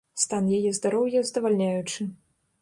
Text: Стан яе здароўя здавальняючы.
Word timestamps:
Стан 0.21 0.47
яе 0.59 0.71
здароўя 0.77 1.21
здавальняючы. 1.29 2.09